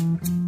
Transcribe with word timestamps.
Mm-hmm. 0.00 0.39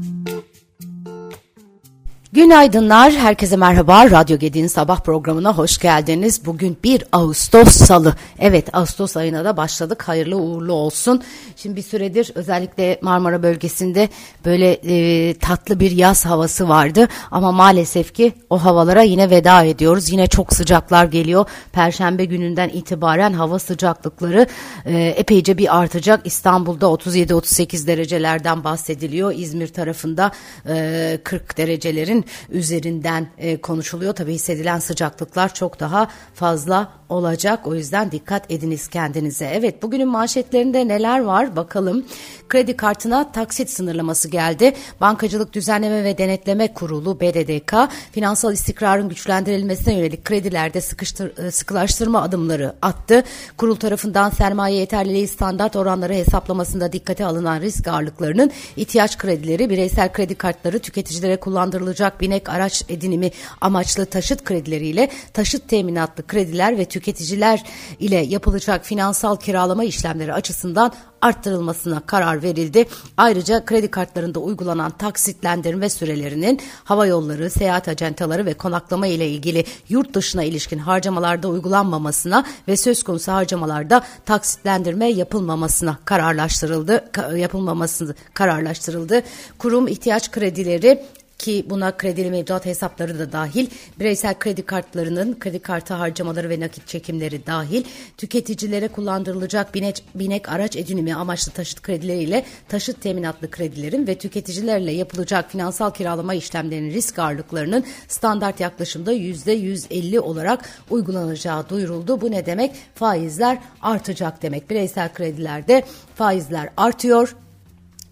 Günaydınlar, 2.34 3.12
herkese 3.12 3.56
merhaba. 3.56 4.10
Radyo 4.10 4.38
Gedi'nin 4.38 4.66
sabah 4.66 5.00
programına 5.00 5.56
hoş 5.56 5.79
geldiniz. 5.79 6.46
Bugün 6.46 6.76
1 6.85 7.04
Ağustos 7.12 7.69
Salı. 7.69 8.14
Evet, 8.38 8.69
Ağustos 8.72 9.16
ayına 9.16 9.44
da 9.44 9.56
başladık. 9.56 10.08
Hayırlı 10.08 10.37
uğurlu 10.37 10.72
olsun. 10.72 11.22
Şimdi 11.56 11.76
bir 11.76 11.83
süredir 11.83 12.33
özellikle 12.34 12.98
Marmara 13.03 13.42
bölgesinde 13.42 14.08
böyle 14.44 14.72
e, 14.72 15.34
tatlı 15.34 15.80
bir 15.80 15.90
yaz 15.90 16.27
havası 16.27 16.69
vardı. 16.69 17.09
Ama 17.30 17.52
maalesef 17.52 18.15
ki 18.15 18.33
o 18.51 18.64
havalara 18.64 19.02
yine 19.02 19.30
veda 19.30 19.64
ediyoruz. 19.64 20.10
Yine 20.10 20.27
çok 20.27 20.52
sıcaklar 20.52 21.05
geliyor. 21.05 21.46
Perşembe 21.73 22.24
gününden 22.24 22.69
itibaren 22.69 23.33
hava 23.33 23.59
sıcaklıkları 23.59 24.46
e, 24.87 24.98
epeyce 24.98 25.59
bir 25.59 25.79
artacak. 25.79 26.21
İstanbul'da 26.27 26.87
37-38 26.87 27.87
derecelerden 27.87 28.65
bahsediliyor. 28.65 29.33
İzmir 29.37 29.69
tarafında 29.69 30.33
e, 30.69 31.19
40 31.24 31.59
derecelerin 31.59 32.22
üzerinden 32.51 33.29
e, 33.39 33.61
konuşuluyor. 33.61 34.15
Tabii 34.15 34.35
hissedilen 34.35 34.79
sıcaklıklar 34.79 35.55
çok 35.55 35.80
daha 35.80 36.09
fazla 36.35 37.03
olacak. 37.13 37.67
O 37.67 37.75
yüzden 37.75 38.11
dikkat 38.11 38.51
ediniz 38.51 38.89
kendinize. 38.89 39.51
Evet 39.55 39.83
bugünün 39.83 40.09
manşetlerinde 40.09 40.89
neler 40.89 41.21
var 41.21 41.57
bakalım. 41.57 42.05
Kredi 42.49 42.77
kartına 42.77 43.33
taksit 43.33 43.71
sınırlaması 43.71 44.29
geldi. 44.29 44.73
Bankacılık 45.01 45.53
Düzenleme 45.53 46.05
ve 46.05 46.19
Denetleme 46.19 46.75
Kurulu 46.75 47.21
BDDK 47.21 47.75
finansal 48.13 48.52
istikrarın 48.52 49.09
güçlendirilmesine 49.09 49.95
yönelik 49.95 50.25
kredilerde 50.25 50.80
sıkıştır, 50.80 51.39
e, 51.39 51.51
sıkılaştırma 51.51 52.23
adımları 52.23 52.75
attı. 52.83 53.23
Kurul 53.57 53.77
tarafından 53.77 54.30
sermaye 54.30 54.77
yeterliliği 54.77 55.29
standart 55.29 55.77
oranları 55.77 56.13
hesaplamasında 56.13 56.93
dikkate 56.93 57.25
alınan 57.25 57.61
risk 57.61 57.89
ağırlıklarının 57.89 58.51
ihtiyaç 58.77 59.18
kredileri, 59.18 59.71
bireysel 59.71 60.13
kredi 60.13 60.35
kartları 60.35 60.79
tüketicilere 60.79 61.37
kullandırılacak 61.37 62.12
binek 62.21 62.49
araç 62.49 62.85
edinimi 62.88 63.30
amaçlı 63.60 64.06
taşıt 64.06 64.44
kredileriyle 64.44 65.08
taşıt 65.32 65.68
teminatlı 65.68 66.27
krediler 66.27 66.78
ve 66.78 66.84
tüketiciler 66.84 67.64
ile 67.98 68.16
yapılacak 68.16 68.84
finansal 68.84 69.36
kiralama 69.36 69.84
işlemleri 69.84 70.33
açısından 70.33 70.92
arttırılmasına 71.22 72.00
karar 72.00 72.42
verildi. 72.42 72.88
Ayrıca 73.16 73.64
kredi 73.64 73.90
kartlarında 73.90 74.40
uygulanan 74.40 74.90
taksitlendirme 74.90 75.88
sürelerinin 75.88 76.60
hava 76.84 77.06
yolları, 77.06 77.50
seyahat 77.50 77.88
acentaları 77.88 78.46
ve 78.46 78.55
konaklama 78.55 79.06
ile 79.06 79.28
ilgili 79.28 79.64
yurt 79.88 80.14
dışına 80.14 80.44
ilişkin 80.44 80.78
harcamalarda 80.78 81.48
uygulanmamasına 81.48 82.44
ve 82.68 82.77
söz 82.77 83.02
konusu 83.02 83.33
harcamalarda 83.33 84.02
taksitlendirme 84.27 85.08
yapılmamasına 85.08 85.98
kararlaştırıldı. 86.05 87.05
Yapılmaması 87.36 88.14
kararlaştırıldı. 88.34 89.22
Kurum 89.58 89.88
ihtiyaç 89.88 90.30
kredileri 90.30 91.02
ki 91.42 91.66
buna 91.70 91.96
kredili 91.96 92.30
mevduat 92.30 92.66
hesapları 92.66 93.18
da 93.18 93.32
dahil, 93.32 93.66
bireysel 93.98 94.38
kredi 94.38 94.62
kartlarının 94.62 95.38
kredi 95.38 95.58
kartı 95.58 95.94
harcamaları 95.94 96.50
ve 96.50 96.60
nakit 96.60 96.86
çekimleri 96.86 97.46
dahil, 97.46 97.84
tüketicilere 98.16 98.88
kullandırılacak 98.88 99.74
binek, 99.74 100.04
binek 100.14 100.48
araç 100.48 100.76
edinimi 100.76 101.14
amaçlı 101.14 101.52
taşıt 101.52 101.82
kredileriyle 101.82 102.44
taşıt 102.68 103.00
teminatlı 103.00 103.50
kredilerin 103.50 104.06
ve 104.06 104.18
tüketicilerle 104.18 104.92
yapılacak 104.92 105.50
finansal 105.50 105.90
kiralama 105.90 106.34
işlemlerinin 106.34 106.94
risk 106.94 107.18
ağırlıklarının 107.18 107.84
standart 108.08 108.60
yaklaşımda 108.60 109.12
yüzde 109.12 109.52
150 109.52 110.20
olarak 110.20 110.68
uygulanacağı 110.90 111.68
duyuruldu. 111.68 112.20
Bu 112.20 112.30
ne 112.30 112.46
demek? 112.46 112.74
Faizler 112.94 113.58
artacak 113.82 114.42
demek. 114.42 114.70
Bireysel 114.70 115.12
kredilerde 115.12 115.84
faizler 116.14 116.68
artıyor 116.77 117.34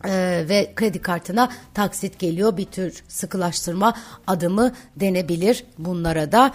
ee, 0.05 0.45
ve 0.49 0.73
kredi 0.77 1.03
kartına 1.03 1.51
taksit 1.75 2.19
geliyor. 2.19 2.57
Bir 2.57 2.65
tür 2.65 3.03
sıkılaştırma 3.09 3.95
adımı 4.27 4.73
denebilir 4.97 5.65
bunlara 5.79 6.33
da. 6.33 6.53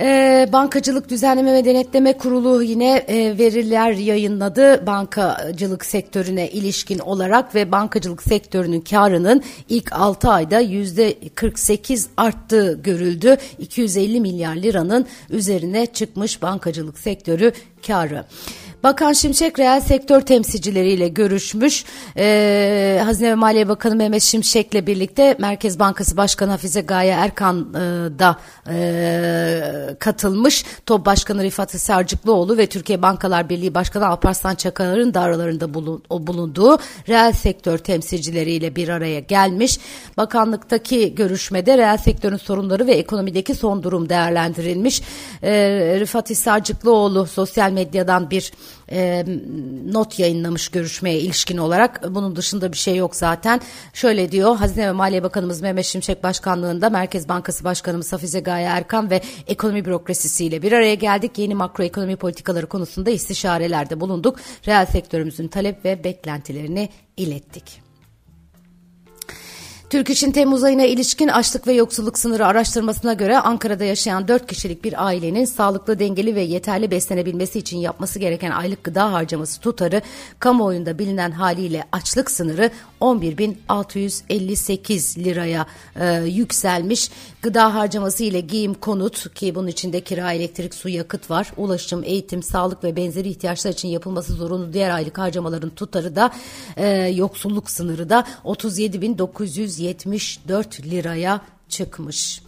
Ee, 0.00 0.48
Bankacılık 0.52 1.08
Düzenleme 1.08 1.52
ve 1.52 1.64
Denetleme 1.64 2.12
Kurulu 2.18 2.62
yine 2.62 2.96
e, 2.96 3.38
veriler 3.38 3.92
yayınladı 3.92 4.86
bankacılık 4.86 5.84
sektörüne 5.84 6.50
ilişkin 6.50 6.98
olarak 6.98 7.54
ve 7.54 7.72
bankacılık 7.72 8.22
sektörünün 8.22 8.80
karının 8.80 9.42
ilk 9.68 9.92
6 9.92 10.28
ayda 10.30 10.60
yüzde 10.60 11.14
48 11.34 12.08
arttığı 12.16 12.80
görüldü. 12.82 13.36
250 13.58 14.20
milyar 14.20 14.56
liranın 14.56 15.06
üzerine 15.30 15.86
çıkmış 15.86 16.42
bankacılık 16.42 16.98
sektörü 16.98 17.52
karı. 17.86 18.24
Bakan 18.82 19.12
Şimşek 19.12 19.58
reel 19.58 19.80
sektör 19.80 20.20
temsilcileriyle 20.20 21.08
görüşmüş. 21.08 21.84
Ee, 22.16 23.00
Hazine 23.04 23.30
ve 23.30 23.34
Maliye 23.34 23.68
Bakanı 23.68 23.96
Mehmet 23.96 24.22
Şimşek'le 24.22 24.86
birlikte 24.86 25.36
Merkez 25.38 25.78
Bankası 25.78 26.16
Başkanı 26.16 26.50
Hafize 26.50 26.80
Gaye 26.80 27.12
Erkan 27.12 27.74
e, 27.74 27.78
da 28.18 28.36
e, 28.70 29.96
katılmış. 29.98 30.64
TOB 30.86 31.06
Başkanı 31.06 31.42
Rifat 31.42 31.70
Sarcıklıoğlu 31.70 32.58
ve 32.58 32.66
Türkiye 32.66 33.02
Bankalar 33.02 33.48
Birliği 33.48 33.74
Başkanı 33.74 34.06
Alparslan 34.06 34.54
Çakar'ın 34.54 35.14
da 35.14 35.20
aralarında 35.20 35.74
bulun, 35.74 36.02
bulunduğu 36.10 36.78
reel 37.08 37.32
sektör 37.32 37.78
temsilcileriyle 37.78 38.76
bir 38.76 38.88
araya 38.88 39.20
gelmiş. 39.20 39.78
Bakanlıktaki 40.16 41.14
görüşmede 41.14 41.78
reel 41.78 41.96
sektörün 41.96 42.36
sorunları 42.36 42.86
ve 42.86 42.92
ekonomideki 42.92 43.54
son 43.54 43.82
durum 43.82 44.08
değerlendirilmiş. 44.08 45.02
E, 45.42 45.50
Rifat 46.00 46.36
Sarcıklıoğlu 46.36 47.26
sosyal 47.26 47.70
medyadan 47.70 48.30
bir 48.30 48.52
e, 48.92 49.24
not 49.92 50.18
yayınlamış 50.18 50.68
görüşmeye 50.68 51.18
ilişkin 51.18 51.58
olarak. 51.58 52.14
Bunun 52.14 52.36
dışında 52.36 52.72
bir 52.72 52.76
şey 52.76 52.96
yok 52.96 53.16
zaten. 53.16 53.60
Şöyle 53.92 54.32
diyor 54.32 54.56
Hazine 54.56 54.86
ve 54.86 54.92
Maliye 54.92 55.22
Bakanımız 55.22 55.60
Mehmet 55.60 55.84
Şimşek 55.84 56.24
Başkanlığında 56.24 56.90
Merkez 56.90 57.28
Bankası 57.28 57.64
Başkanımız 57.64 58.12
Hafize 58.12 58.40
Gaye 58.40 58.66
Erkan 58.66 59.10
ve 59.10 59.20
ekonomi 59.46 59.84
bürokrasisiyle 59.84 60.62
bir 60.62 60.72
araya 60.72 60.94
geldik. 60.94 61.38
Yeni 61.38 61.54
makroekonomi 61.54 62.16
politikaları 62.16 62.66
konusunda 62.66 63.10
istişarelerde 63.10 64.00
bulunduk. 64.00 64.36
Reel 64.66 64.86
sektörümüzün 64.86 65.48
talep 65.48 65.84
ve 65.84 66.04
beklentilerini 66.04 66.88
ilettik. 67.16 67.87
Türk 69.90 70.10
İş'in 70.10 70.32
Temmuz 70.32 70.64
ayına 70.64 70.84
ilişkin 70.84 71.28
açlık 71.28 71.66
ve 71.66 71.72
yoksulluk 71.72 72.18
sınırı 72.18 72.46
araştırmasına 72.46 73.12
göre 73.12 73.38
Ankara'da 73.38 73.84
yaşayan 73.84 74.28
4 74.28 74.46
kişilik 74.46 74.84
bir 74.84 75.04
ailenin 75.06 75.44
sağlıklı, 75.44 75.98
dengeli 75.98 76.34
ve 76.34 76.40
yeterli 76.40 76.90
beslenebilmesi 76.90 77.58
için 77.58 77.78
yapması 77.78 78.18
gereken 78.18 78.50
aylık 78.50 78.84
gıda 78.84 79.12
harcaması 79.12 79.60
tutarı 79.60 80.02
kamuoyunda 80.38 80.98
bilinen 80.98 81.30
haliyle 81.30 81.84
açlık 81.92 82.30
sınırı 82.30 82.70
11.658 83.00 85.24
liraya 85.24 85.66
e, 86.00 86.14
yükselmiş. 86.14 87.10
Gıda 87.42 87.74
harcaması 87.74 88.24
ile 88.24 88.40
giyim, 88.40 88.74
konut 88.74 89.34
ki 89.34 89.54
bunun 89.54 89.66
içinde 89.66 90.00
kira, 90.00 90.32
elektrik, 90.32 90.74
su, 90.74 90.88
yakıt 90.88 91.30
var. 91.30 91.52
Ulaşım, 91.56 92.04
eğitim, 92.04 92.42
sağlık 92.42 92.84
ve 92.84 92.96
benzeri 92.96 93.28
ihtiyaçlar 93.28 93.70
için 93.70 93.88
yapılması 93.88 94.32
zorunlu 94.32 94.72
diğer 94.72 94.90
aylık 94.90 95.18
harcamaların 95.18 95.70
tutarı 95.70 96.16
da 96.16 96.30
e, 96.76 96.88
yoksulluk 96.88 97.70
sınırı 97.70 98.10
da 98.10 98.24
37.974 98.44 100.90
liraya 100.90 101.40
çıkmış. 101.68 102.47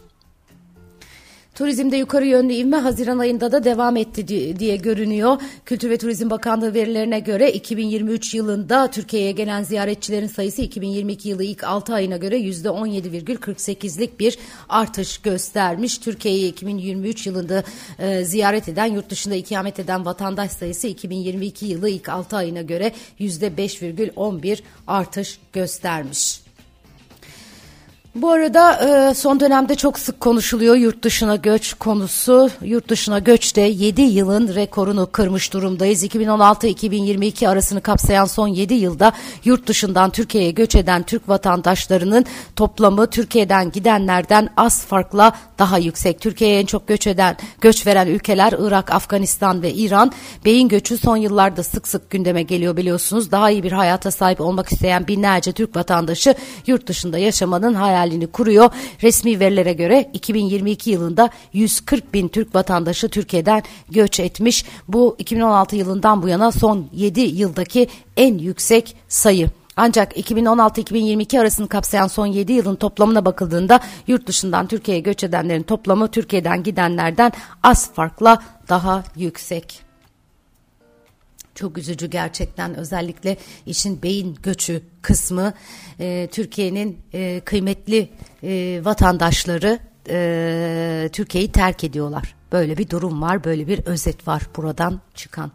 Turizmde 1.61 1.97
yukarı 1.97 2.27
yönlü 2.27 2.53
ivme 2.53 2.77
Haziran 2.77 3.19
ayında 3.19 3.53
da 3.53 3.65
devam 3.65 3.97
etti 3.97 4.29
diye 4.59 4.77
görünüyor. 4.77 5.37
Kültür 5.65 5.91
ve 5.91 5.99
Turizm 5.99 6.31
Bakanlığı 6.31 6.75
verilerine 6.75 7.21
göre 7.21 7.53
2023 7.53 8.35
yılında 8.35 8.91
Türkiye'ye 8.91 9.33
gelen 9.33 9.63
ziyaretçilerin 9.63 10.27
sayısı 10.27 10.63
2022 10.63 11.29
yılı 11.29 11.45
ilk 11.45 11.65
6 11.65 11.95
ayına 11.95 12.17
göre 12.17 12.39
%17,48'lik 12.39 14.21
bir 14.21 14.39
artış 14.69 15.19
göstermiş. 15.19 15.99
Türkiye'yi 15.99 16.53
2023 16.53 17.27
yılında 17.27 17.65
e, 17.99 18.25
ziyaret 18.25 18.69
eden, 18.69 18.87
yurt 18.87 19.11
dışında 19.11 19.35
ikamet 19.35 19.79
eden 19.79 20.05
vatandaş 20.05 20.51
sayısı 20.51 20.87
2022 20.87 21.67
yılı 21.67 21.89
ilk 21.89 22.09
6 22.09 22.37
ayına 22.37 22.63
göre 22.63 22.93
%5,11 23.21 24.59
artış 24.87 25.39
göstermiş. 25.53 26.50
Bu 28.15 28.31
arada 28.31 28.73
e, 28.73 29.15
son 29.15 29.41
dönemde 29.41 29.75
çok 29.75 29.99
sık 29.99 30.21
konuşuluyor 30.21 30.77
yurt 30.77 31.05
dışına 31.05 31.37
göç 31.37 31.75
konusu. 31.75 32.51
Yurt 32.63 32.89
dışına 32.89 33.19
göçte 33.19 33.61
7 33.61 34.03
yılın 34.03 34.55
rekorunu 34.55 35.09
kırmış 35.13 35.53
durumdayız. 35.53 36.05
2016-2022 36.05 37.49
arasını 37.49 37.81
kapsayan 37.81 38.25
son 38.25 38.49
7 38.49 38.75
yılda 38.75 39.13
yurt 39.45 39.67
dışından 39.67 40.11
Türkiye'ye 40.11 40.51
göç 40.51 40.75
eden 40.75 41.03
Türk 41.03 41.29
vatandaşlarının 41.29 42.25
toplamı 42.57 43.07
Türkiye'den 43.07 43.71
gidenlerden 43.71 44.49
az 44.57 44.85
farkla 44.85 45.33
daha 45.59 45.79
yüksek. 45.79 46.21
Türkiye'ye 46.21 46.61
en 46.61 46.67
çok 46.67 46.89
göç 46.89 47.07
eden, 47.07 47.37
göç 47.61 47.87
veren 47.87 48.07
ülkeler 48.07 48.55
Irak, 48.59 48.95
Afganistan 48.95 49.63
ve 49.63 49.73
İran. 49.73 50.13
Beyin 50.45 50.69
göçü 50.69 50.99
son 50.99 51.17
yıllarda 51.17 51.63
sık 51.63 51.89
sık 51.89 52.11
gündeme 52.11 52.43
geliyor 52.43 52.77
biliyorsunuz. 52.77 53.31
Daha 53.31 53.51
iyi 53.51 53.63
bir 53.63 53.73
hayata 53.73 54.11
sahip 54.11 54.41
olmak 54.41 54.73
isteyen 54.73 55.09
binlerce 55.09 55.53
Türk 55.53 55.77
vatandaşı 55.77 56.35
yurt 56.67 56.87
dışında 56.87 57.19
yaşamanın 57.19 57.75
hayal 57.75 58.00
hayalini 58.01 58.27
kuruyor. 58.27 58.71
Resmi 59.03 59.41
verilere 59.41 59.73
göre 59.73 60.11
2022 60.13 60.91
yılında 60.91 61.31
140 61.53 62.15
bin 62.15 62.29
Türk 62.29 62.55
vatandaşı 62.55 63.09
Türkiye'den 63.09 63.63
göç 63.91 64.21
etmiş. 64.21 64.65
Bu 64.89 65.17
2016 65.19 65.77
yılından 65.77 66.23
bu 66.23 66.29
yana 66.29 66.53
son 66.53 66.87
7 66.93 67.21
yıldaki 67.21 67.89
en 68.17 68.39
yüksek 68.39 68.97
sayı. 69.09 69.49
Ancak 69.77 70.17
2016-2022 70.17 71.41
arasını 71.41 71.69
kapsayan 71.69 72.07
son 72.07 72.27
7 72.27 72.53
yılın 72.53 72.75
toplamına 72.75 73.25
bakıldığında 73.25 73.81
yurt 74.07 74.27
dışından 74.27 74.67
Türkiye'ye 74.67 75.01
göç 75.01 75.25
edenlerin 75.25 75.63
toplamı 75.63 76.09
Türkiye'den 76.09 76.63
gidenlerden 76.63 77.33
az 77.63 77.93
farkla 77.95 78.43
daha 78.69 79.05
yüksek. 79.17 79.90
Çok 81.55 81.79
üzücü 81.79 82.07
gerçekten. 82.07 82.75
Özellikle 82.75 83.37
işin 83.67 84.03
beyin 84.03 84.37
göçü 84.43 84.83
kısmı. 85.03 85.53
E, 86.01 86.29
Türkiye'nin 86.33 86.99
e, 87.15 87.41
kıymetli 87.45 88.09
e, 88.43 88.81
vatandaşları 88.85 89.79
e, 90.09 91.11
Türkiye'yi 91.13 91.53
terk 91.53 91.85
ediyorlar. 91.85 92.35
Böyle 92.53 92.79
bir 92.79 92.91
durum 92.91 93.23
var, 93.23 93.45
böyle 93.45 93.67
bir 93.67 93.87
özet 93.87 94.29
var 94.29 94.43
buradan 94.57 95.01
çıkan 95.15 95.53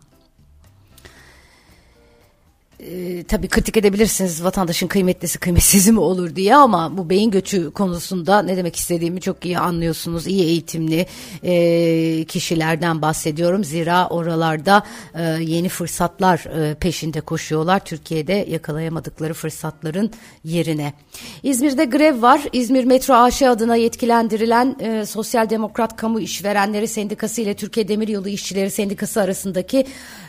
e, 2.79 3.23
tabii 3.23 3.47
kritik 3.47 3.77
edebilirsiniz 3.77 4.43
vatandaşın 4.43 4.87
kıymetlisi 4.87 5.39
kıymetsiz 5.39 5.87
mi 5.89 5.99
olur 5.99 6.35
diye 6.35 6.55
ama 6.55 6.97
bu 6.97 7.09
beyin 7.09 7.31
göçü 7.31 7.71
konusunda 7.71 8.41
ne 8.41 8.57
demek 8.57 8.75
istediğimi 8.75 9.21
çok 9.21 9.45
iyi 9.45 9.59
anlıyorsunuz. 9.59 10.27
İyi 10.27 10.43
eğitimli 10.43 11.05
e, 11.43 12.25
kişilerden 12.25 13.01
bahsediyorum. 13.01 13.63
Zira 13.63 14.07
oralarda 14.07 14.83
e, 15.13 15.23
yeni 15.23 15.69
fırsatlar 15.69 16.39
e, 16.39 16.75
peşinde 16.75 17.21
koşuyorlar. 17.21 17.85
Türkiye'de 17.85 18.45
yakalayamadıkları 18.49 19.33
fırsatların 19.33 20.11
yerine. 20.43 20.93
İzmir'de 21.43 21.85
grev 21.85 22.21
var. 22.21 22.41
İzmir 22.53 22.83
Metro 22.83 23.13
AŞ 23.13 23.41
adına 23.41 23.75
yetkilendirilen 23.75 24.75
e, 24.79 25.05
Sosyal 25.05 25.49
Demokrat 25.49 25.95
Kamu 25.95 26.19
İşverenleri 26.19 26.87
Sendikası 26.87 27.41
ile 27.41 27.53
Türkiye 27.53 27.87
Demiryolu 27.87 28.29
İşçileri 28.29 28.71
Sendikası 28.71 29.21
arasındaki 29.21 29.85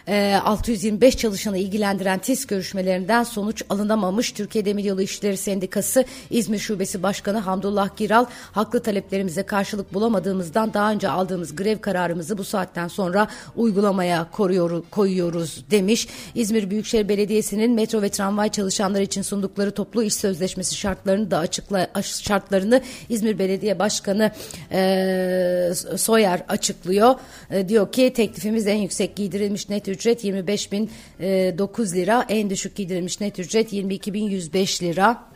e, 0.08 0.40
625 0.44 1.16
çalışanı 1.16 1.58
ilgilendiren 1.58 2.18
TİS 2.18 2.46
görüşmelerinden 2.46 3.22
sonuç 3.22 3.62
alınamamış. 3.70 4.32
Türkiye 4.32 4.64
Demiryolu 4.64 5.02
İşçileri 5.02 5.36
Sendikası 5.36 6.04
İzmir 6.30 6.58
Şubesi 6.58 7.02
Başkanı 7.02 7.38
Hamdullah 7.38 7.96
Giral 7.96 8.26
haklı 8.52 8.82
taleplerimize 8.82 9.42
karşılık 9.42 9.94
bulamadığımızdan 9.94 10.74
daha 10.74 10.92
önce 10.92 11.08
aldığımız 11.08 11.56
grev 11.56 11.78
kararımızı 11.78 12.38
bu 12.38 12.44
saatten 12.44 12.88
sonra 12.88 13.28
uygulamaya 13.56 14.30
koruyor, 14.30 14.82
koyuyoruz 14.90 15.64
demiş. 15.70 16.08
İzmir 16.34 16.70
Büyükşehir 16.70 17.08
Belediyesi'nin 17.08 17.72
metro 17.72 18.02
ve 18.02 18.08
tramvay 18.08 18.48
çalışanları 18.48 19.02
için 19.02 19.22
sundukları 19.22 19.70
toplu 19.70 20.02
iş 20.02 20.14
sözleşmesi 20.14 20.76
şartlarını 20.76 21.30
da 21.30 21.38
açıkla 21.38 21.90
şartlarını 22.02 22.82
İzmir 23.08 23.38
Belediye 23.38 23.78
Başkanı 23.78 24.30
e, 24.72 25.72
Soyer 25.96 26.42
açıklıyor. 26.48 27.14
E, 27.50 27.68
diyor 27.68 27.92
ki 27.92 28.12
teklifimiz 28.12 28.66
en 28.66 28.76
yüksek 28.76 29.16
giydirilmiş 29.16 29.68
net 29.68 29.88
ücret 29.88 29.95
25.009 30.24 31.94
lira. 31.94 32.26
En 32.28 32.50
düşük 32.50 32.76
giydirilmiş 32.76 33.20
net 33.20 33.38
ücret 33.38 33.72
22.105 33.72 34.82
lira. 34.82 35.26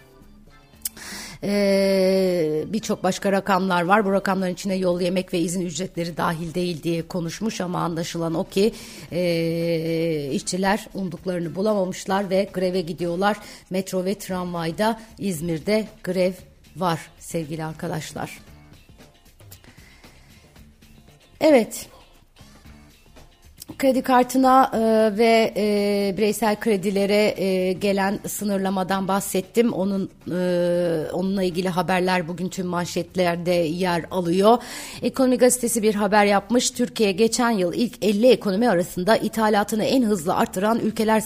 Ee, 1.44 2.64
birçok 2.66 3.02
başka 3.02 3.32
rakamlar 3.32 3.82
var. 3.82 4.04
Bu 4.04 4.12
rakamların 4.12 4.52
içine 4.52 4.74
yol 4.74 5.00
yemek 5.00 5.32
ve 5.32 5.38
izin 5.38 5.66
ücretleri 5.66 6.16
dahil 6.16 6.54
değil 6.54 6.82
diye 6.82 7.08
konuşmuş 7.08 7.60
ama 7.60 7.80
anlaşılan 7.80 8.34
o 8.34 8.44
ki 8.44 8.72
e, 9.12 10.30
işçiler 10.32 10.86
umduklarını 10.94 11.54
bulamamışlar 11.54 12.30
ve 12.30 12.48
greve 12.52 12.80
gidiyorlar. 12.80 13.36
Metro 13.70 14.04
ve 14.04 14.14
tramvayda 14.14 15.00
İzmir'de 15.18 15.88
grev 16.04 16.32
var 16.76 17.00
sevgili 17.18 17.64
arkadaşlar. 17.64 18.38
Evet 21.40 21.86
kredi 23.80 24.02
kartına 24.02 24.70
e, 24.74 24.78
ve 25.18 25.54
e, 25.56 26.14
bireysel 26.16 26.60
kredilere 26.60 27.42
e, 27.42 27.72
gelen 27.72 28.18
sınırlamadan 28.28 29.08
bahsettim. 29.08 29.72
Onun 29.72 30.10
e, 30.30 31.10
onunla 31.12 31.42
ilgili 31.42 31.68
haberler 31.68 32.28
bugün 32.28 32.48
tüm 32.48 32.66
manşetlerde 32.66 33.50
yer 33.50 34.04
alıyor. 34.10 34.58
Ekonomi 35.02 35.38
gazetesi 35.38 35.82
bir 35.82 35.94
haber 35.94 36.24
yapmış. 36.24 36.70
Türkiye 36.70 37.12
geçen 37.12 37.50
yıl 37.50 37.72
ilk 37.72 38.04
50 38.04 38.26
ekonomi 38.26 38.68
arasında 38.68 39.16
ithalatını 39.16 39.84
en 39.84 40.02
hızlı 40.02 40.34
arttıran 40.34 40.78
ülkeler 40.78 41.20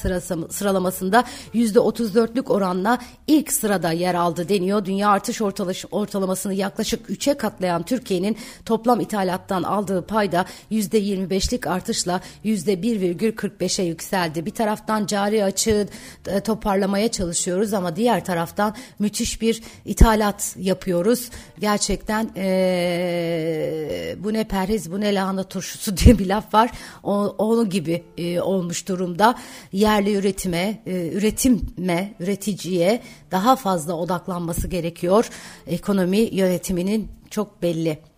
sıralamasında 0.51 1.25
%34'lük 1.55 2.53
oranla 2.53 2.99
ilk 3.27 3.53
sırada 3.53 3.93
yer 3.93 4.15
aldı 4.15 4.49
deniyor. 4.49 4.85
Dünya 4.85 5.09
artış 5.09 5.43
ortalış, 5.43 5.85
ortalamasını 5.91 6.55
yaklaşık 6.55 7.11
3'e 7.11 7.35
katlayan 7.35 7.83
Türkiye'nin 7.83 8.37
toplam 8.65 9.01
ithalattan 9.01 9.63
aldığı 9.63 10.07
payda 10.07 10.45
%25'lik 10.71 11.67
artışla 11.67 12.21
%1,45'e 12.45 13.85
yükseldi. 13.85 14.47
Bir 14.47 14.51
taraftan 14.51 15.07
cari 15.07 15.45
açığı 15.45 15.89
e, 16.27 16.41
toparlamaya 16.41 17.09
çalışıyoruz 17.09 17.75
ama 17.75 17.97
diğer 17.97 18.25
taraftan 18.25 18.75
müthiş 18.99 19.41
bir 19.41 19.63
ithalat 19.85 20.57
yapıyoruz. 20.59 21.31
Gerçekten 21.59 22.31
ee, 22.37 24.17
bu 24.19 24.33
ne 24.33 24.45
perhiz 24.45 24.93
bu 24.93 25.01
ne 25.01 25.15
lahana 25.15 25.43
turşusu 25.43 25.97
diye 25.97 26.19
bir 26.19 26.27
laf 26.27 26.55
var. 26.55 26.71
O, 27.03 27.15
onun 27.39 27.71
gibi 27.71 28.05
e, 28.19 28.41
olmuş 28.41 28.89
durumda. 28.89 29.35
Yerli 29.73 30.15
üretime, 30.15 30.83
e, 30.87 31.09
üretime, 31.09 32.15
üreticiye 32.21 33.03
daha 33.31 33.57
fazla 33.57 33.95
odaklanması 33.95 34.69
gerekiyor. 34.69 35.31
Ekonomi 35.67 36.19
yönetiminin 36.19 37.09
çok 37.31 37.63
belli. 37.63 38.14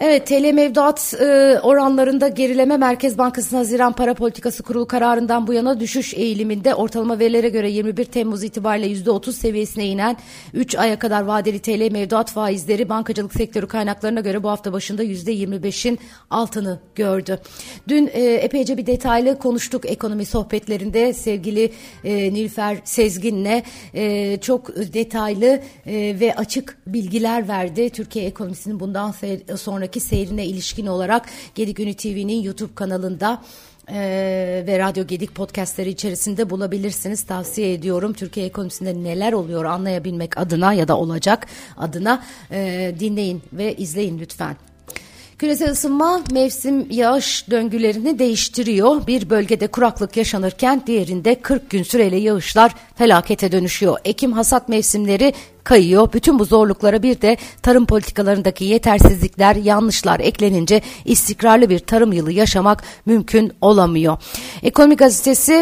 Evet 0.00 0.26
TL 0.26 0.52
mevduat 0.52 1.14
e, 1.20 1.58
oranlarında 1.62 2.28
gerileme 2.28 2.76
Merkez 2.76 3.18
Bankası'nın 3.18 3.58
Haziran 3.58 3.92
Para 3.92 4.14
Politikası 4.14 4.62
Kurulu 4.62 4.86
kararından 4.86 5.46
bu 5.46 5.52
yana 5.52 5.80
düşüş 5.80 6.14
eğiliminde 6.14 6.74
ortalama 6.74 7.18
verilere 7.18 7.48
göre 7.48 7.70
21 7.70 8.04
Temmuz 8.04 8.44
itibariyle 8.44 8.86
%30 8.86 9.32
seviyesine 9.32 9.86
inen 9.86 10.16
3 10.54 10.74
aya 10.74 10.98
kadar 10.98 11.22
vadeli 11.22 11.58
TL 11.58 11.92
mevduat 11.92 12.32
faizleri 12.32 12.88
bankacılık 12.88 13.32
sektörü 13.34 13.66
kaynaklarına 13.66 14.20
göre 14.20 14.42
bu 14.42 14.48
hafta 14.48 14.72
başında 14.72 15.04
%25'in 15.04 15.98
altını 16.30 16.80
gördü. 16.94 17.38
Dün 17.88 18.10
e, 18.12 18.20
epeyce 18.22 18.76
bir 18.76 18.86
detaylı 18.86 19.38
konuştuk 19.38 19.90
ekonomi 19.90 20.24
sohbetlerinde 20.24 21.12
sevgili 21.12 21.72
e, 22.04 22.32
Nilfer 22.34 22.78
Sezgin'le 22.84 23.62
e, 23.94 24.36
çok 24.40 24.76
detaylı 24.76 25.60
e, 25.86 26.20
ve 26.20 26.34
açık 26.34 26.78
bilgiler 26.86 27.48
verdi. 27.48 27.90
Türkiye 27.90 28.26
ekonomisinin 28.26 28.80
bundan 28.80 29.14
sonra 29.56 29.87
sonraki 29.88 30.00
seyrine 30.00 30.46
ilişkin 30.46 30.86
olarak 30.86 31.26
Gedik 31.54 31.80
Ünü 31.80 31.94
TV'nin 31.94 32.42
YouTube 32.42 32.74
kanalında 32.74 33.42
e, 33.88 34.64
ve 34.66 34.78
Radyo 34.78 35.06
Gedik 35.06 35.34
podcastleri 35.34 35.90
içerisinde 35.90 36.50
bulabilirsiniz. 36.50 37.22
Tavsiye 37.22 37.72
ediyorum. 37.72 38.12
Türkiye 38.12 38.46
ekonomisinde 38.46 38.94
neler 38.94 39.32
oluyor 39.32 39.64
anlayabilmek 39.64 40.38
adına 40.38 40.72
ya 40.72 40.88
da 40.88 40.96
olacak 40.96 41.46
adına 41.76 42.22
e, 42.50 42.94
dinleyin 43.00 43.42
ve 43.52 43.76
izleyin 43.76 44.18
lütfen. 44.18 44.56
Küresel 45.38 45.70
ısınma 45.70 46.22
mevsim 46.32 46.90
yağış 46.90 47.50
döngülerini 47.50 48.18
değiştiriyor. 48.18 49.06
Bir 49.06 49.30
bölgede 49.30 49.66
kuraklık 49.66 50.16
yaşanırken 50.16 50.82
diğerinde 50.86 51.34
40 51.34 51.70
gün 51.70 51.82
süreli 51.82 52.20
yağışlar 52.20 52.74
felakete 52.94 53.52
dönüşüyor. 53.52 53.98
Ekim 54.04 54.32
hasat 54.32 54.68
mevsimleri 54.68 55.32
kayıyor. 55.68 56.12
Bütün 56.12 56.38
bu 56.38 56.44
zorluklara 56.44 57.02
bir 57.02 57.20
de 57.20 57.36
tarım 57.62 57.86
politikalarındaki 57.86 58.64
yetersizlikler, 58.64 59.56
yanlışlar 59.56 60.20
eklenince 60.20 60.82
istikrarlı 61.04 61.70
bir 61.70 61.78
tarım 61.78 62.12
yılı 62.12 62.32
yaşamak 62.32 62.82
mümkün 63.06 63.52
olamıyor. 63.60 64.18
Ekonomi 64.62 64.96
gazetesi 64.96 65.52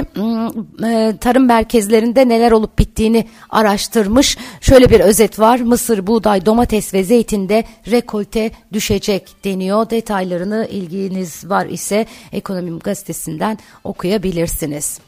e, 0.84 1.16
tarım 1.20 1.46
merkezlerinde 1.46 2.28
neler 2.28 2.52
olup 2.52 2.78
bittiğini 2.78 3.26
araştırmış. 3.50 4.38
Şöyle 4.60 4.90
bir 4.90 5.00
özet 5.00 5.38
var. 5.38 5.60
Mısır, 5.60 6.06
buğday, 6.06 6.46
domates 6.46 6.94
ve 6.94 7.04
zeytinde 7.04 7.64
rekolte 7.90 8.50
düşecek 8.72 9.44
deniyor. 9.44 9.90
Detaylarını 9.90 10.68
ilginiz 10.70 11.50
var 11.50 11.66
ise 11.66 12.06
Ekonomi 12.32 12.78
gazetesinden 12.78 13.58
okuyabilirsiniz. 13.84 15.00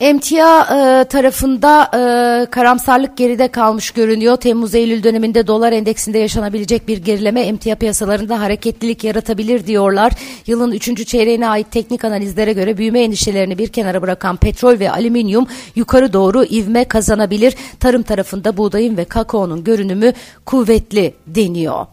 Emtia 0.00 0.62
e, 0.62 1.04
tarafında 1.04 1.84
e, 1.84 2.46
karamsarlık 2.50 3.16
geride 3.16 3.48
kalmış 3.48 3.90
görünüyor. 3.90 4.36
Temmuz-Eylül 4.36 5.02
döneminde 5.02 5.46
dolar 5.46 5.72
endeksinde 5.72 6.18
yaşanabilecek 6.18 6.88
bir 6.88 6.98
gerileme 6.98 7.40
emtia 7.40 7.74
piyasalarında 7.74 8.40
hareketlilik 8.40 9.04
yaratabilir 9.04 9.66
diyorlar. 9.66 10.12
Yılın 10.46 10.72
3. 10.72 11.06
çeyreğine 11.06 11.48
ait 11.48 11.70
teknik 11.70 12.04
analizlere 12.04 12.52
göre 12.52 12.78
büyüme 12.78 13.00
endişelerini 13.00 13.58
bir 13.58 13.68
kenara 13.68 14.02
bırakan 14.02 14.36
petrol 14.36 14.78
ve 14.78 14.90
alüminyum 14.90 15.46
yukarı 15.76 16.12
doğru 16.12 16.44
ivme 16.44 16.84
kazanabilir. 16.84 17.54
Tarım 17.80 18.02
tarafında 18.02 18.56
buğdayın 18.56 18.96
ve 18.96 19.04
kakaonun 19.04 19.64
görünümü 19.64 20.12
kuvvetli 20.46 21.14
deniyor. 21.26 21.86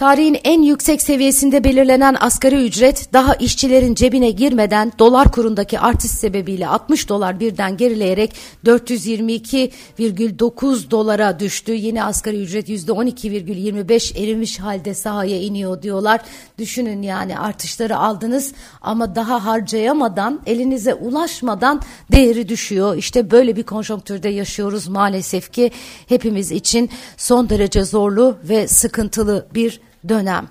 Tarihin 0.00 0.38
en 0.44 0.62
yüksek 0.62 1.02
seviyesinde 1.02 1.64
belirlenen 1.64 2.16
asgari 2.20 2.66
ücret 2.66 3.12
daha 3.12 3.34
işçilerin 3.34 3.94
cebine 3.94 4.30
girmeden 4.30 4.92
dolar 4.98 5.32
kurundaki 5.32 5.80
artış 5.80 6.10
sebebiyle 6.10 6.68
60 6.68 7.08
dolar 7.08 7.40
birden 7.40 7.76
gerileyerek 7.76 8.34
422,9 8.64 10.90
dolara 10.90 11.40
düştü. 11.40 11.72
Yeni 11.72 12.04
asgari 12.04 12.42
ücret 12.42 12.68
%12,25 12.68 14.24
erimiş 14.24 14.60
halde 14.60 14.94
sahaya 14.94 15.40
iniyor 15.40 15.82
diyorlar. 15.82 16.20
Düşünün 16.58 17.02
yani 17.02 17.38
artışları 17.38 17.96
aldınız 17.96 18.52
ama 18.80 19.14
daha 19.14 19.44
harcayamadan 19.44 20.40
elinize 20.46 20.94
ulaşmadan 20.94 21.80
değeri 22.12 22.48
düşüyor. 22.48 22.96
İşte 22.96 23.30
böyle 23.30 23.56
bir 23.56 23.62
konjonktürde 23.62 24.28
yaşıyoruz 24.28 24.88
maalesef 24.88 25.52
ki 25.52 25.70
hepimiz 26.08 26.50
için 26.50 26.90
son 27.16 27.48
derece 27.48 27.84
zorlu 27.84 28.36
ve 28.44 28.68
sıkıntılı 28.68 29.46
bir 29.54 29.89
دونم 30.08 30.48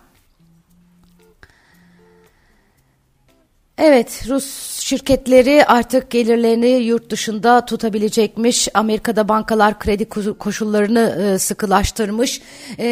Evet, 3.81 4.23
Rus 4.27 4.79
şirketleri 4.79 5.65
artık 5.65 6.09
gelirlerini 6.09 6.67
yurt 6.67 7.09
dışında 7.09 7.65
tutabilecekmiş. 7.65 8.67
Amerika'da 8.73 9.29
bankalar 9.29 9.79
kredi 9.79 10.09
koşullarını 10.39 11.33
e, 11.35 11.39
sıkılaştırmış. 11.39 12.41
E, 12.79 12.87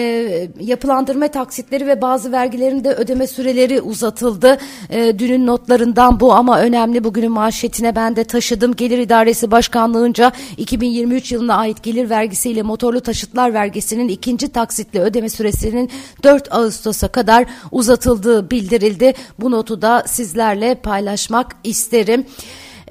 yapılandırma 0.59 1.27
taksitleri 1.27 1.87
ve 1.87 2.01
bazı 2.01 2.31
vergilerin 2.31 2.83
de 2.83 2.93
ödeme 2.93 3.27
süreleri 3.27 3.81
uzatıldı. 3.81 4.57
E, 4.89 5.19
dünün 5.19 5.47
notlarından 5.47 6.19
bu 6.19 6.33
ama 6.33 6.59
önemli. 6.59 7.03
Bugünün 7.03 7.31
manşetine 7.31 7.95
ben 7.95 8.15
de 8.15 8.23
taşıdım. 8.23 8.75
Gelir 8.75 8.97
İdaresi 8.97 9.51
Başkanlığı'nca 9.51 10.31
2023 10.57 11.31
yılına 11.31 11.55
ait 11.55 11.83
gelir 11.83 12.09
vergisiyle 12.09 12.61
motorlu 12.61 13.01
taşıtlar 13.01 13.53
vergisinin 13.53 14.07
ikinci 14.07 14.49
taksitli 14.49 14.99
ödeme 14.99 15.29
süresinin 15.29 15.89
4 16.23 16.53
Ağustos'a 16.53 17.07
kadar 17.07 17.45
uzatıldığı 17.71 18.51
bildirildi. 18.51 19.13
Bu 19.39 19.51
notu 19.51 19.81
da 19.81 20.03
sizlerle 20.07 20.76
paylaşmak 20.81 21.55
isterim. 21.63 22.25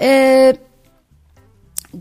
Eee 0.00 0.56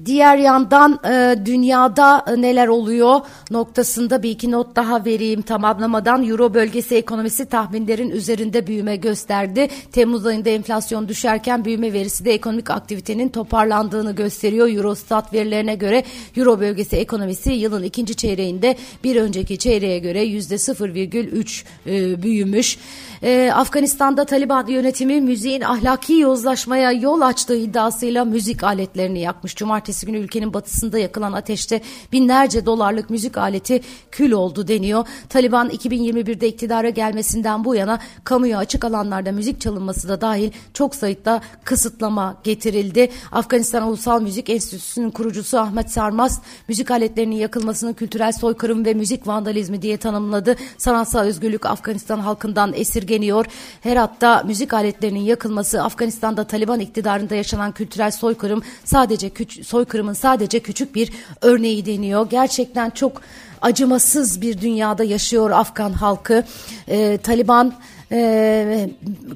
Diğer 0.05 0.37
yandan 0.37 0.99
e, 1.09 1.45
dünyada 1.45 2.25
e, 2.27 2.41
neler 2.41 2.67
oluyor 2.67 3.21
noktasında 3.51 4.23
bir 4.23 4.29
iki 4.29 4.51
not 4.51 4.75
daha 4.75 5.05
vereyim 5.05 5.41
tamamlamadan. 5.41 6.29
Euro 6.29 6.53
bölgesi 6.53 6.95
ekonomisi 6.95 7.45
tahminlerin 7.45 8.09
üzerinde 8.09 8.67
büyüme 8.67 8.95
gösterdi. 8.95 9.67
Temmuz 9.91 10.25
ayında 10.25 10.49
enflasyon 10.49 11.07
düşerken 11.07 11.65
büyüme 11.65 11.93
verisi 11.93 12.25
de 12.25 12.33
ekonomik 12.33 12.69
aktivitenin 12.69 13.29
toparlandığını 13.29 14.15
gösteriyor. 14.15 14.69
Eurostat 14.69 15.33
verilerine 15.33 15.75
göre 15.75 16.03
Euro 16.37 16.59
bölgesi 16.59 16.95
ekonomisi 16.95 17.51
yılın 17.51 17.83
ikinci 17.83 18.15
çeyreğinde 18.15 18.75
bir 19.03 19.15
önceki 19.15 19.57
çeyreğe 19.57 19.99
göre 19.99 20.23
yüzde 20.23 20.55
0,3 20.55 21.63
e, 21.87 22.23
büyümüş. 22.23 22.77
E, 23.23 23.51
Afganistan'da 23.55 24.25
Taliban 24.25 24.67
yönetimi 24.67 25.21
müziğin 25.21 25.61
ahlaki 25.61 26.13
yozlaşmaya 26.13 26.91
yol 26.91 27.21
açtığı 27.21 27.55
iddiasıyla 27.55 28.25
müzik 28.25 28.63
aletlerini 28.63 29.19
yakmış. 29.19 29.55
Cumartesi 29.55 29.74
Cumartesi 29.75 30.05
günü 30.05 30.17
ülkenin 30.17 30.53
batısında 30.53 30.99
yakılan 30.99 31.33
ateşte 31.33 31.81
binlerce 32.11 32.65
dolarlık 32.65 33.09
müzik 33.09 33.37
aleti 33.37 33.81
kül 34.11 34.31
oldu 34.31 34.67
deniyor. 34.67 35.07
Taliban 35.29 35.69
2021'de 35.69 36.47
iktidara 36.47 36.89
gelmesinden 36.89 37.65
bu 37.65 37.75
yana 37.75 37.99
kamuya 38.23 38.57
açık 38.57 38.85
alanlarda 38.85 39.31
müzik 39.31 39.61
çalınması 39.61 40.09
da 40.09 40.21
dahil 40.21 40.51
çok 40.73 40.95
sayıda 40.95 41.41
kısıtlama 41.63 42.37
getirildi. 42.43 43.11
Afganistan 43.31 43.87
Ulusal 43.87 44.21
Müzik 44.21 44.49
Enstitüsü'nün 44.49 45.11
kurucusu 45.11 45.59
Ahmet 45.59 45.91
Sarmaz 45.91 46.41
müzik 46.67 46.91
aletlerinin 46.91 47.35
yakılmasını 47.35 47.93
kültürel 47.93 48.31
soykırım 48.31 48.85
ve 48.85 48.93
müzik 48.93 49.27
vandalizmi 49.27 49.81
diye 49.81 49.97
tanımladı. 49.97 50.55
Sanatsal 50.77 51.21
özgürlük 51.21 51.65
Afganistan 51.65 52.19
halkından 52.19 52.73
esirgeniyor. 52.73 53.45
Herat'ta 53.81 54.43
müzik 54.45 54.73
aletlerinin 54.73 55.19
yakılması 55.19 55.83
Afganistan'da 55.83 56.43
Taliban 56.43 56.79
iktidarında 56.79 57.35
yaşanan 57.35 57.71
kültürel 57.71 58.11
soykırım 58.11 58.61
sadece 58.83 59.29
küç 59.29 59.64
soykırımın 59.65 60.13
sadece 60.13 60.59
küçük 60.59 60.95
bir 60.95 61.11
örneği 61.41 61.85
deniyor. 61.85 62.29
Gerçekten 62.29 62.89
çok 62.89 63.21
acımasız 63.61 64.41
bir 64.41 64.61
dünyada 64.61 65.03
yaşıyor 65.03 65.51
Afgan 65.51 65.93
halkı. 65.93 66.43
Ee, 66.89 67.17
Taliban 67.23 67.73
e, 68.11 68.89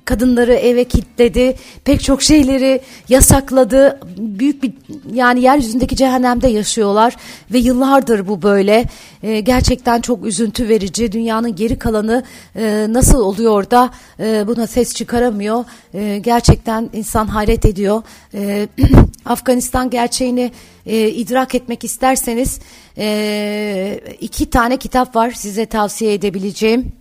kadınları 0.05 0.53
eve 0.53 0.83
kilitledi, 0.83 1.55
pek 1.83 2.03
çok 2.03 2.21
şeyleri 2.21 2.81
yasakladı. 3.09 4.00
Büyük 4.17 4.63
bir 4.63 4.74
yani 5.13 5.41
yeryüzündeki 5.41 5.95
cehennemde 5.95 6.48
yaşıyorlar 6.48 7.15
ve 7.53 7.57
yıllardır 7.57 8.27
bu 8.27 8.41
böyle. 8.41 8.86
E, 9.24 9.39
gerçekten 9.39 10.01
çok 10.01 10.25
üzüntü 10.25 10.69
verici. 10.69 11.12
Dünyanın 11.12 11.55
geri 11.55 11.79
kalanı 11.79 12.24
e, 12.55 12.86
nasıl 12.89 13.19
oluyor 13.19 13.71
da 13.71 13.89
e, 14.19 14.48
buna 14.48 14.67
ses 14.67 14.95
çıkaramıyor. 14.95 15.65
E, 15.93 16.19
gerçekten 16.19 16.89
insan 16.93 17.27
hayret 17.27 17.65
ediyor. 17.65 18.03
E, 18.33 18.67
Afganistan 19.26 19.90
gerçeğini 19.90 20.52
e, 20.86 21.10
idrak 21.10 21.56
etmek 21.56 21.84
isterseniz 21.84 22.60
e, 22.98 24.00
iki 24.22 24.50
tane 24.50 24.78
kitap 24.78 25.16
var 25.16 25.32
size 25.32 25.66
tavsiye 25.66 26.14
edebileceğim. 26.14 26.99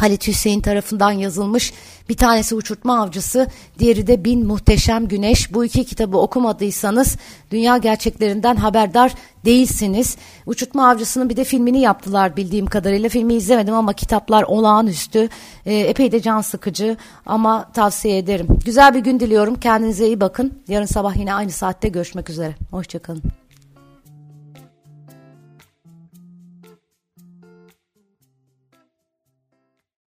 Halit 0.00 0.28
Hüseyin 0.28 0.60
tarafından 0.60 1.12
yazılmış. 1.12 1.72
Bir 2.08 2.16
tanesi 2.16 2.54
Uçurtma 2.54 3.02
Avcısı, 3.02 3.46
diğeri 3.78 4.06
de 4.06 4.24
Bin 4.24 4.46
Muhteşem 4.46 5.08
Güneş. 5.08 5.54
Bu 5.54 5.64
iki 5.64 5.84
kitabı 5.84 6.18
okumadıysanız 6.18 7.16
dünya 7.50 7.76
gerçeklerinden 7.76 8.56
haberdar 8.56 9.14
değilsiniz. 9.44 10.16
Uçurtma 10.46 10.88
Avcısı'nın 10.90 11.28
bir 11.28 11.36
de 11.36 11.44
filmini 11.44 11.80
yaptılar 11.80 12.36
bildiğim 12.36 12.66
kadarıyla. 12.66 13.08
Filmi 13.08 13.34
izlemedim 13.34 13.74
ama 13.74 13.92
kitaplar 13.92 14.42
olağanüstü. 14.42 15.28
E, 15.66 15.74
epey 15.74 16.12
de 16.12 16.22
can 16.22 16.40
sıkıcı 16.40 16.96
ama 17.26 17.72
tavsiye 17.72 18.18
ederim. 18.18 18.46
Güzel 18.64 18.94
bir 18.94 19.00
gün 19.00 19.20
diliyorum. 19.20 19.60
Kendinize 19.60 20.06
iyi 20.06 20.20
bakın. 20.20 20.52
Yarın 20.68 20.86
sabah 20.86 21.16
yine 21.16 21.34
aynı 21.34 21.50
saatte 21.50 21.88
görüşmek 21.88 22.30
üzere. 22.30 22.54
Hoşçakalın. 22.70 23.43